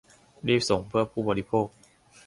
[0.47, 1.65] รีบส่งเพื่อผู้บริโภค